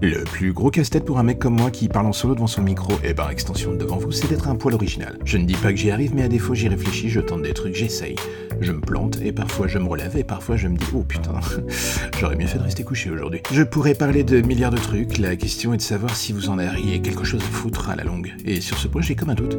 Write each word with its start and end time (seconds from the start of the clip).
Le 0.00 0.22
plus 0.22 0.52
gros 0.52 0.70
casse-tête 0.70 1.04
pour 1.04 1.18
un 1.18 1.24
mec 1.24 1.40
comme 1.40 1.56
moi 1.56 1.72
qui 1.72 1.88
parle 1.88 2.06
en 2.06 2.12
solo 2.12 2.36
devant 2.36 2.46
son 2.46 2.62
micro 2.62 2.92
et 3.02 3.14
par 3.14 3.30
extension 3.30 3.74
devant 3.74 3.96
vous, 3.96 4.12
c'est 4.12 4.28
d'être 4.28 4.46
un 4.46 4.54
poil 4.54 4.74
original. 4.74 5.18
Je 5.24 5.38
ne 5.38 5.44
dis 5.44 5.56
pas 5.56 5.72
que 5.72 5.76
j'y 5.76 5.90
arrive, 5.90 6.14
mais 6.14 6.22
à 6.22 6.28
défaut 6.28 6.54
j'y 6.54 6.68
réfléchis, 6.68 7.10
je 7.10 7.18
tente 7.18 7.42
des 7.42 7.52
trucs, 7.52 7.74
j'essaye. 7.74 8.14
Je 8.60 8.70
me 8.72 8.80
plante 8.80 9.20
et 9.22 9.32
parfois 9.32 9.66
je 9.66 9.78
me 9.78 9.88
relève 9.88 10.16
et 10.16 10.22
parfois 10.22 10.56
je 10.56 10.68
me 10.68 10.76
dis 10.76 10.86
oh 10.94 11.02
putain, 11.02 11.32
j'aurais 12.20 12.36
mieux 12.36 12.46
fait 12.46 12.58
de 12.58 12.62
rester 12.62 12.84
couché 12.84 13.10
aujourd'hui. 13.10 13.40
Je 13.50 13.62
pourrais 13.64 13.94
parler 13.94 14.22
de 14.22 14.40
milliards 14.40 14.70
de 14.70 14.78
trucs, 14.78 15.18
la 15.18 15.34
question 15.34 15.74
est 15.74 15.78
de 15.78 15.82
savoir 15.82 16.14
si 16.14 16.32
vous 16.32 16.48
en 16.48 16.60
auriez 16.60 17.00
quelque 17.00 17.24
chose 17.24 17.42
à 17.42 17.50
foutre 17.52 17.90
à 17.90 17.96
la 17.96 18.04
longue. 18.04 18.32
Et 18.44 18.60
sur 18.60 18.78
ce 18.78 18.86
point 18.86 19.02
j'ai 19.02 19.16
comme 19.16 19.30
un 19.30 19.34
doute. 19.34 19.58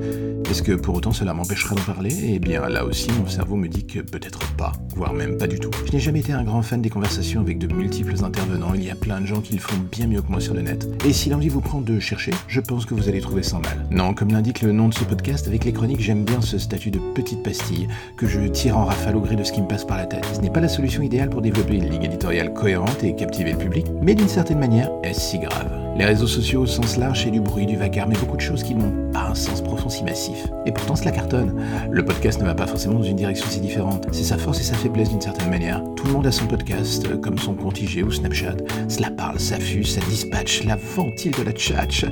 Est-ce 0.49 0.63
que 0.63 0.71
pour 0.71 0.95
autant 0.95 1.11
cela 1.11 1.33
m'empêchera 1.33 1.75
d'en 1.75 1.81
parler? 1.81 2.15
Eh 2.23 2.39
bien 2.39 2.67
là 2.69 2.85
aussi 2.85 3.09
mon 3.19 3.27
cerveau 3.27 3.57
me 3.57 3.67
dit 3.67 3.85
que 3.85 3.99
peut-être 3.99 4.39
pas, 4.53 4.71
voire 4.95 5.13
même 5.13 5.37
pas 5.37 5.47
du 5.47 5.59
tout. 5.59 5.71
Je 5.85 5.91
n'ai 5.91 5.99
jamais 5.99 6.19
été 6.19 6.31
un 6.31 6.43
grand 6.43 6.61
fan 6.61 6.81
des 6.81 6.89
conversations 6.89 7.41
avec 7.41 7.57
de 7.57 7.73
multiples 7.73 8.23
intervenants, 8.23 8.73
il 8.73 8.85
y 8.85 8.89
a 8.89 8.95
plein 8.95 9.19
de 9.19 9.25
gens 9.25 9.41
qui 9.41 9.53
le 9.53 9.59
font 9.59 9.77
bien 9.91 10.07
mieux 10.07 10.21
sur 10.37 10.53
le 10.53 10.61
net. 10.61 10.87
Et 11.07 11.13
si 11.13 11.29
l'envie 11.29 11.49
vous 11.49 11.61
prend 11.61 11.81
de 11.81 11.99
chercher, 11.99 12.31
je 12.47 12.61
pense 12.61 12.85
que 12.85 12.93
vous 12.93 13.09
allez 13.09 13.21
trouver 13.21 13.41
sans 13.41 13.59
mal. 13.59 13.87
Non, 13.89 14.13
comme 14.13 14.29
l'indique 14.29 14.61
le 14.61 14.71
nom 14.71 14.89
de 14.89 14.93
ce 14.93 15.03
podcast, 15.03 15.47
avec 15.47 15.65
les 15.65 15.73
chroniques, 15.73 16.01
j'aime 16.01 16.25
bien 16.25 16.41
ce 16.41 16.59
statut 16.59 16.91
de 16.91 16.99
petite 17.15 17.41
pastille 17.41 17.87
que 18.17 18.27
je 18.27 18.41
tire 18.41 18.77
en 18.77 18.85
rafale 18.85 19.15
au 19.15 19.21
gré 19.21 19.35
de 19.35 19.43
ce 19.43 19.51
qui 19.51 19.61
me 19.61 19.67
passe 19.67 19.85
par 19.85 19.97
la 19.97 20.05
tête. 20.05 20.27
Ce 20.35 20.41
n'est 20.41 20.51
pas 20.51 20.61
la 20.61 20.69
solution 20.69 21.01
idéale 21.01 21.31
pour 21.31 21.41
développer 21.41 21.75
une 21.75 21.89
ligne 21.89 22.03
éditoriale 22.03 22.53
cohérente 22.53 23.03
et 23.03 23.15
captiver 23.15 23.53
le 23.53 23.57
public, 23.57 23.87
mais 24.01 24.13
d'une 24.13 24.29
certaine 24.29 24.59
manière, 24.59 24.91
est-ce 25.03 25.21
si 25.21 25.39
grave? 25.39 25.78
Les 25.97 26.05
réseaux 26.05 26.27
sociaux 26.27 26.61
au 26.61 26.65
sens 26.65 26.97
large, 26.97 27.23
c'est 27.23 27.31
du 27.31 27.41
bruit, 27.41 27.65
du 27.65 27.75
vacarme 27.75 28.13
et 28.13 28.17
beaucoup 28.17 28.37
de 28.37 28.41
choses 28.41 28.63
qui 28.63 28.73
n'ont 28.73 29.11
pas 29.11 29.27
un 29.29 29.35
sens 29.35 29.61
profond 29.61 29.89
si 29.89 30.03
massif. 30.03 30.47
Et 30.65 30.71
pourtant, 30.71 30.95
cela 30.95 31.11
cartonne. 31.11 31.61
Le 31.91 32.05
podcast 32.05 32.39
ne 32.39 32.45
va 32.45 32.55
pas 32.55 32.67
forcément 32.67 32.99
dans 32.99 33.03
une 33.03 33.17
direction 33.17 33.45
si 33.49 33.59
différente. 33.59 34.07
C'est 34.11 34.23
sa 34.23 34.37
force 34.37 34.59
et 34.61 34.63
sa 34.63 34.75
faiblesse 34.75 35.09
d'une 35.09 35.21
certaine 35.21 35.49
manière. 35.49 35.83
Tout 35.95 36.05
le 36.07 36.13
monde 36.13 36.27
a 36.27 36.31
son 36.31 36.47
podcast, 36.47 37.19
comme 37.21 37.37
son 37.37 37.53
compte 37.53 37.81
IG 37.81 38.03
ou 38.05 38.11
Snapchat. 38.11 38.55
Cela 38.87 39.11
parle, 39.11 39.39
ça 39.39 39.59
fuse, 39.59 39.95
ça 39.95 40.01
dispatche 40.09 40.63
la 40.63 40.77
ventile 40.95 41.33
de 41.33 41.43
la 41.43 41.51
tchatch. 41.51 42.05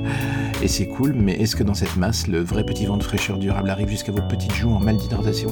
Et 0.62 0.68
c'est 0.68 0.86
cool, 0.86 1.14
mais 1.14 1.32
est-ce 1.34 1.56
que 1.56 1.62
dans 1.62 1.74
cette 1.74 1.96
masse, 1.96 2.26
le 2.26 2.40
vrai 2.40 2.64
petit 2.64 2.84
vent 2.84 2.98
de 2.98 3.04
fraîcheur 3.04 3.38
durable 3.38 3.70
arrive 3.70 3.88
jusqu'à 3.88 4.12
vos 4.12 4.22
petites 4.28 4.54
joues 4.54 4.72
en 4.72 4.80
mal 4.80 4.96
d'hydratation 4.96 5.50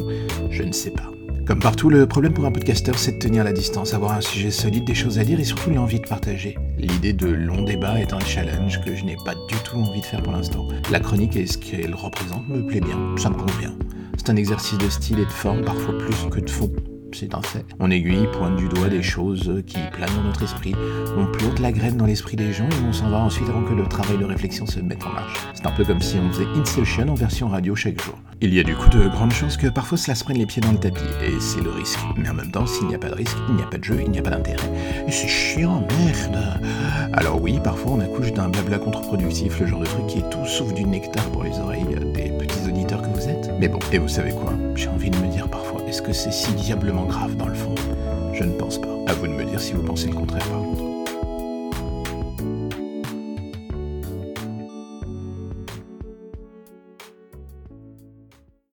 Je 0.50 0.62
ne 0.62 0.72
sais 0.72 0.90
pas. 0.90 1.15
Comme 1.46 1.60
partout, 1.60 1.90
le 1.90 2.08
problème 2.08 2.32
pour 2.32 2.44
un 2.44 2.50
podcasteur, 2.50 2.98
c'est 2.98 3.12
de 3.12 3.18
tenir 3.18 3.44
la 3.44 3.52
distance, 3.52 3.94
avoir 3.94 4.14
un 4.14 4.20
sujet 4.20 4.50
solide, 4.50 4.84
des 4.84 4.96
choses 4.96 5.20
à 5.20 5.24
dire 5.24 5.38
et 5.38 5.44
surtout 5.44 5.70
l'envie 5.70 6.00
de 6.00 6.08
partager. 6.08 6.58
L'idée 6.76 7.12
de 7.12 7.28
long 7.28 7.62
débat 7.62 8.00
est 8.00 8.12
un 8.12 8.18
challenge 8.18 8.80
que 8.84 8.96
je 8.96 9.04
n'ai 9.04 9.14
pas 9.24 9.34
du 9.34 9.54
tout 9.62 9.76
envie 9.76 10.00
de 10.00 10.06
faire 10.06 10.24
pour 10.24 10.32
l'instant. 10.32 10.66
La 10.90 10.98
chronique 10.98 11.36
et 11.36 11.46
ce 11.46 11.56
qu'elle 11.56 11.94
représente 11.94 12.48
me 12.48 12.66
plaît 12.66 12.80
bien, 12.80 12.98
ça 13.16 13.30
me 13.30 13.36
convient. 13.36 13.76
C'est 14.16 14.30
un 14.30 14.36
exercice 14.36 14.78
de 14.78 14.88
style 14.88 15.20
et 15.20 15.24
de 15.24 15.30
forme, 15.30 15.64
parfois 15.64 15.96
plus 15.96 16.16
que 16.32 16.40
de 16.40 16.50
fond 16.50 16.72
c'est 17.18 17.34
un 17.34 17.40
fait. 17.40 17.64
On 17.80 17.90
aiguille, 17.90 18.28
pointe 18.32 18.56
du 18.56 18.68
doigt 18.68 18.88
des 18.88 19.02
choses 19.02 19.62
qui 19.66 19.78
planent 19.92 20.14
dans 20.16 20.24
notre 20.24 20.42
esprit, 20.42 20.74
on 21.16 21.26
plante 21.26 21.60
la 21.60 21.72
graine 21.72 21.96
dans 21.96 22.04
l'esprit 22.04 22.36
des 22.36 22.52
gens 22.52 22.68
et 22.68 22.86
on 22.86 22.92
s'en 22.92 23.08
va 23.08 23.18
ensuite 23.18 23.48
avant 23.48 23.62
que 23.62 23.72
le 23.72 23.86
travail 23.86 24.18
de 24.18 24.24
réflexion 24.24 24.66
se 24.66 24.80
mette 24.80 25.02
en 25.04 25.12
marche. 25.12 25.38
C'est 25.54 25.66
un 25.66 25.72
peu 25.72 25.84
comme 25.84 26.00
si 26.00 26.18
on 26.18 26.30
faisait 26.30 26.46
Inception 26.56 27.08
en 27.08 27.14
version 27.14 27.48
radio 27.48 27.74
chaque 27.74 28.02
jour. 28.02 28.14
Il 28.42 28.52
y 28.52 28.60
a 28.60 28.62
du 28.62 28.74
coup 28.74 28.90
de 28.90 29.08
grandes 29.08 29.32
chances 29.32 29.56
que 29.56 29.68
parfois 29.68 29.96
cela 29.96 30.14
se 30.14 30.24
prenne 30.24 30.36
les 30.36 30.44
pieds 30.44 30.60
dans 30.60 30.72
le 30.72 30.78
tapis, 30.78 31.00
et 31.24 31.40
c'est 31.40 31.62
le 31.62 31.70
risque. 31.70 31.98
Mais 32.18 32.28
en 32.28 32.34
même 32.34 32.50
temps, 32.50 32.66
s'il 32.66 32.86
n'y 32.86 32.94
a 32.94 32.98
pas 32.98 33.08
de 33.08 33.14
risque, 33.14 33.36
il 33.48 33.54
n'y 33.54 33.62
a 33.62 33.66
pas 33.66 33.78
de 33.78 33.84
jeu, 33.84 33.98
il 34.04 34.10
n'y 34.10 34.18
a 34.18 34.22
pas 34.22 34.30
d'intérêt. 34.30 34.70
Et 35.08 35.10
c'est 35.10 35.26
chiant, 35.26 35.82
merde 35.98 36.38
Alors 37.14 37.40
oui, 37.40 37.58
parfois 37.64 37.92
on 37.92 38.00
accouche 38.00 38.34
d'un 38.34 38.50
blabla 38.50 38.78
contre-productif, 38.78 39.58
le 39.60 39.66
genre 39.66 39.80
de 39.80 39.86
truc 39.86 40.06
qui 40.06 40.18
est 40.18 40.30
tout 40.30 40.44
sauf 40.44 40.74
du 40.74 40.84
nectar 40.84 41.24
pour 41.30 41.44
les 41.44 41.58
oreilles 41.58 41.86
des 42.12 42.30
petits 42.38 42.68
auditeurs 42.68 43.00
que 43.00 43.08
vous 43.08 43.26
êtes. 43.26 43.50
Mais 43.58 43.68
bon, 43.68 43.78
et 43.90 43.96
vous 43.96 44.08
savez 44.08 44.32
quoi? 44.32 44.52
J'ai 44.74 44.88
envie 44.88 45.08
de 45.08 45.16
me 45.16 45.28
dire 45.32 45.48
parfois, 45.48 45.65
est-ce 45.86 46.02
que 46.02 46.12
c'est 46.12 46.32
si 46.32 46.52
diablement 46.54 47.04
grave 47.04 47.36
dans 47.36 47.48
le 47.48 47.54
fond? 47.54 47.74
Je 48.32 48.44
ne 48.44 48.52
pense 48.52 48.80
pas. 48.80 48.88
À 49.06 49.14
vous 49.14 49.26
de 49.28 49.32
me 49.32 49.44
dire 49.44 49.60
si 49.60 49.72
vous 49.72 49.82
pensez 49.82 50.08
le 50.08 50.14
contraire. 50.14 50.44